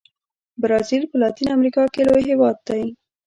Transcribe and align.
برازیل 0.61 1.03
په 1.11 1.15
لاتین 1.21 1.47
امریکا 1.57 1.83
کې 1.93 2.01
لوی 2.07 2.23
هېواد 2.29 2.57
دی. 2.67 2.83